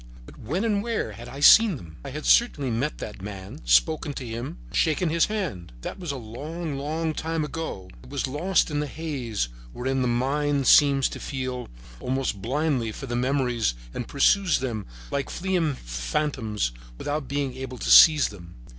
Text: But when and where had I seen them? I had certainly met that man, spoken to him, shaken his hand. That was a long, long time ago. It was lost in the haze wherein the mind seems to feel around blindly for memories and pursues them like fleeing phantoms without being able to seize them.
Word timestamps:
But 0.25 0.39
when 0.39 0.65
and 0.65 0.81
where 0.81 1.11
had 1.11 1.29
I 1.29 1.41
seen 1.41 1.75
them? 1.75 1.97
I 2.03 2.09
had 2.09 2.25
certainly 2.25 2.71
met 2.71 2.97
that 2.97 3.21
man, 3.21 3.61
spoken 3.65 4.13
to 4.13 4.25
him, 4.25 4.57
shaken 4.73 5.09
his 5.09 5.25
hand. 5.27 5.73
That 5.81 5.99
was 5.99 6.11
a 6.11 6.15
long, 6.17 6.75
long 6.75 7.13
time 7.13 7.45
ago. 7.45 7.87
It 8.01 8.09
was 8.09 8.25
lost 8.25 8.71
in 8.71 8.79
the 8.79 8.87
haze 8.87 9.49
wherein 9.73 10.01
the 10.01 10.07
mind 10.07 10.65
seems 10.65 11.07
to 11.09 11.19
feel 11.19 11.67
around 12.01 12.41
blindly 12.41 12.91
for 12.91 13.05
memories 13.15 13.75
and 13.93 14.07
pursues 14.07 14.57
them 14.57 14.87
like 15.11 15.29
fleeing 15.29 15.75
phantoms 15.75 16.71
without 16.97 17.27
being 17.27 17.55
able 17.55 17.77
to 17.77 17.91
seize 17.91 18.29
them. 18.29 18.55